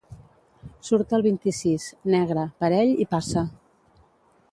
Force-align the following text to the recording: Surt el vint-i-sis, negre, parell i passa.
Surt 0.87 1.11
el 1.17 1.25
vint-i-sis, 1.25 1.85
negre, 2.15 2.45
parell 2.65 2.95
i 3.05 3.07
passa. 3.13 3.45